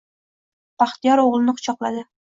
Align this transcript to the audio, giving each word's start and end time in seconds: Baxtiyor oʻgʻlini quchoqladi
Baxtiyor 0.83 1.23
oʻgʻlini 1.27 1.57
quchoqladi 1.61 2.07